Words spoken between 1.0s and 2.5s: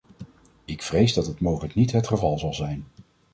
dat het mogelijk niet het geval